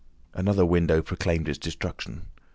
Another 0.33 0.65
window 0.65 1.03
proclaimed 1.03 1.47
its 1.47 1.59
destruction. 1.59 2.25